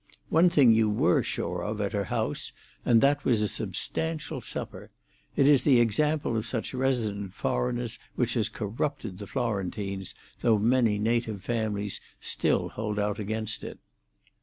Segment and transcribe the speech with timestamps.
[0.29, 2.51] One thing you were sure of at her house,
[2.83, 4.89] and that was a substantial supper;
[5.35, 10.97] it is the example of such resident foreigners which has corrupted the Florentines, though many
[10.97, 13.77] native families still hold out against it.